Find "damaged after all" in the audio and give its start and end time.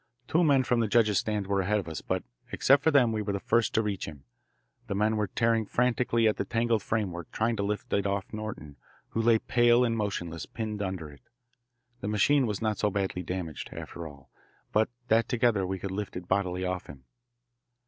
13.21-14.31